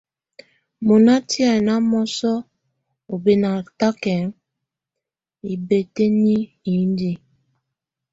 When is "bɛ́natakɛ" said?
3.23-4.13